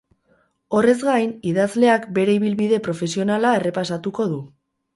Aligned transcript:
Horrez 0.77 0.95
gain, 1.09 1.33
idazleak 1.51 2.09
bere 2.17 2.35
ibilbide 2.39 2.81
profesionala 2.89 3.55
errepasatuko 3.61 4.31
du. 4.37 4.45